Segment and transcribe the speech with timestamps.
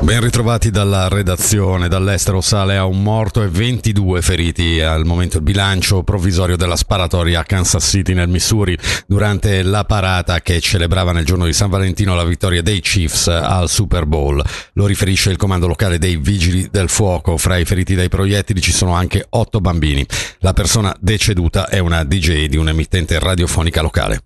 [0.00, 1.88] Ben ritrovati dalla redazione.
[1.88, 4.82] Dall'estero sale a un morto e 22 feriti.
[4.82, 10.42] Al momento il bilancio provvisorio della sparatoria a Kansas City nel Missouri durante la parata
[10.42, 14.44] che celebrava nel giorno di San Valentino la vittoria dei Chiefs al Super Bowl.
[14.74, 17.38] Lo riferisce il comando locale dei Vigili del Fuoco.
[17.38, 20.04] Fra i feriti dai proiettili ci sono anche otto bambini.
[20.40, 24.24] La persona deceduta è una DJ di un'emittente radiofonica locale.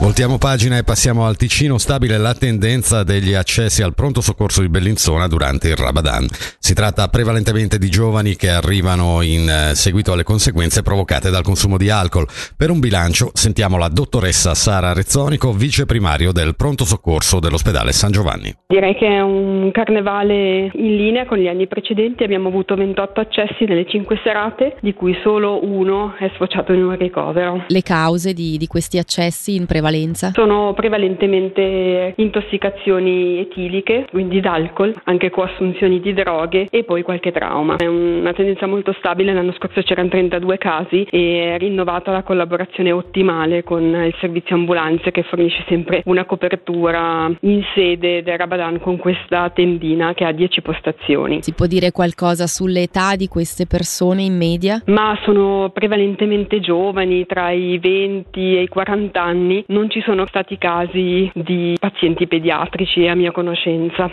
[0.00, 1.76] Voltiamo pagina e passiamo al Ticino.
[1.76, 6.26] Stabile la tendenza degli accessi al pronto soccorso di Bellinzona durante il Ramadan.
[6.58, 11.76] Si tratta prevalentemente di giovani che arrivano in eh, seguito alle conseguenze provocate dal consumo
[11.76, 12.26] di alcol.
[12.56, 18.10] Per un bilancio sentiamo la dottoressa Sara Rezzonico, vice primario del pronto soccorso dell'ospedale San
[18.10, 18.54] Giovanni.
[18.68, 22.24] Direi che è un carnevale in linea con gli anni precedenti.
[22.24, 26.96] Abbiamo avuto 28 accessi nelle 5 serate, di cui solo uno è sfociato in un
[26.96, 27.64] ricovero.
[27.68, 30.30] Le cause di, di questi accessi in prevalenza prevalenza?
[30.32, 37.76] Sono prevalentemente intossicazioni etiliche, quindi d'alcol, anche coassunzioni di droghe e poi qualche trauma.
[37.76, 42.92] È una tendenza molto stabile, l'anno scorso c'erano 32 casi e è rinnovata la collaborazione
[42.92, 48.96] ottimale con il servizio ambulanze che fornisce sempre una copertura in sede del Rabadan con
[48.96, 51.42] questa tendina che ha 10 postazioni.
[51.42, 54.82] Si può dire qualcosa sull'età di queste persone in media?
[54.86, 59.64] Ma sono prevalentemente giovani, tra i 20 e i 40 anni.
[59.68, 64.12] Non non ci sono stati casi di pazienti pediatrici a mia conoscenza.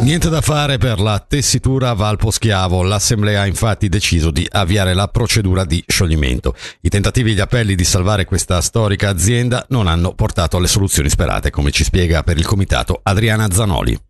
[0.00, 2.84] Niente da fare per la tessitura Valpo Schiavo.
[2.84, 6.54] L'Assemblea ha infatti deciso di avviare la procedura di scioglimento.
[6.82, 11.08] I tentativi e gli appelli di salvare questa storica azienda non hanno portato alle soluzioni
[11.08, 14.07] sperate, come ci spiega per il comitato Adriana Zanoli.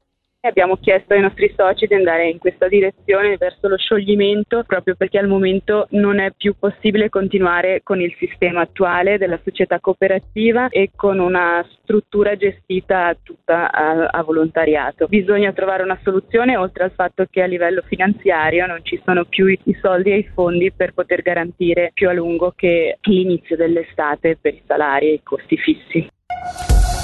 [0.48, 5.18] Abbiamo chiesto ai nostri soci di andare in questa direzione verso lo scioglimento proprio perché
[5.18, 10.90] al momento non è più possibile continuare con il sistema attuale della società cooperativa e
[10.96, 15.06] con una struttura gestita tutta a, a volontariato.
[15.06, 19.48] Bisogna trovare una soluzione oltre al fatto che a livello finanziario non ci sono più
[19.48, 24.54] i soldi e i fondi per poter garantire più a lungo che l'inizio dell'estate per
[24.54, 26.08] i salari e i costi fissi.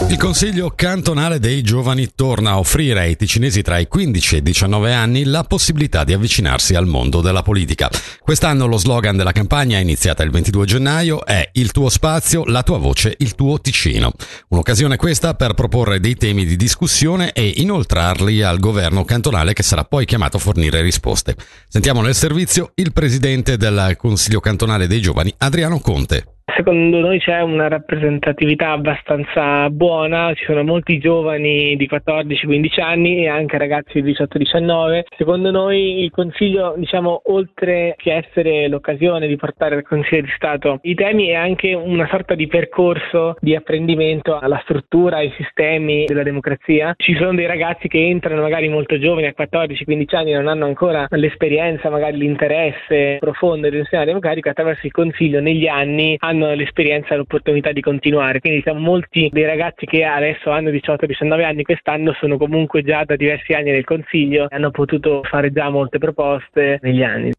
[0.06, 4.42] Il Consiglio cantonale dei giovani torna a offrire ai ticinesi tra i 15 e i
[4.42, 7.90] 19 anni la possibilità di avvicinarsi al mondo della politica.
[8.20, 12.78] Quest'anno lo slogan della campagna, iniziata il 22 gennaio, è Il tuo spazio, la tua
[12.78, 14.12] voce, il tuo Ticino.
[14.48, 19.84] Un'occasione questa per proporre dei temi di discussione e inoltrarli al governo cantonale che sarà
[19.84, 21.34] poi chiamato a fornire risposte.
[21.66, 26.33] Sentiamo nel servizio il presidente del Consiglio cantonale dei giovani, Adriano Conte.
[26.46, 33.28] Secondo noi c'è una rappresentatività abbastanza buona, ci sono molti giovani di 14-15 anni e
[33.28, 35.04] anche ragazzi di 18-19.
[35.16, 40.78] Secondo noi il Consiglio, diciamo, oltre che essere l'occasione di portare al Consiglio di Stato
[40.82, 46.22] i temi, è anche una sorta di percorso di apprendimento alla struttura, ai sistemi della
[46.22, 46.94] democrazia.
[46.96, 51.06] Ci sono dei ragazzi che entrano magari molto giovani, a 14-15 anni, non hanno ancora
[51.10, 57.14] l'esperienza, magari l'interesse profondo del sistema democratico, attraverso il Consiglio negli anni hanno hanno l'esperienza
[57.14, 58.40] e l'opportunità di continuare.
[58.40, 63.16] Quindi siamo molti dei ragazzi che adesso hanno 18-19 anni, quest'anno sono comunque già da
[63.16, 67.32] diversi anni nel Consiglio e hanno potuto fare già molte proposte negli anni.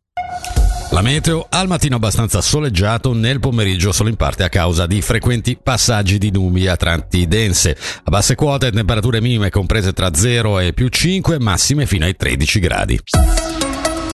[0.92, 5.58] La meteo al mattino abbastanza soleggiato, nel pomeriggio solo in parte a causa di frequenti
[5.62, 7.76] passaggi di nubi a tratti dense.
[8.04, 12.60] A basse quote temperature minime comprese tra 0 e più 5, massime fino ai 13
[12.60, 13.00] gradi.